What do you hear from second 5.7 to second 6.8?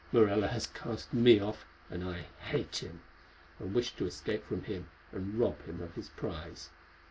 of his prize.